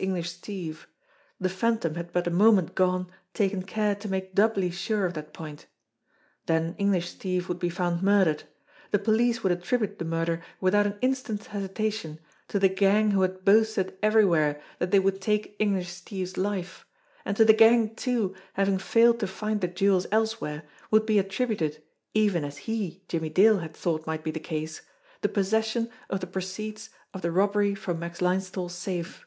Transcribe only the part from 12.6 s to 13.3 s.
the gang who